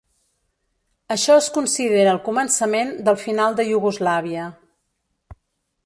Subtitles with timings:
[1.15, 4.49] Això es considera el començament del final de Iugoslàvia.